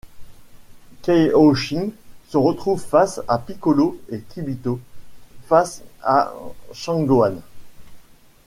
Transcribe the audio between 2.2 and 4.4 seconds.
se retrouve face à Piccolo et